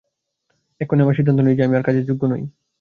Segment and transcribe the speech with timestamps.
[0.81, 2.43] এক্ষণে আমার সিদ্ধান্ত এই যে, আমি আর কাজের যোগ্য নই।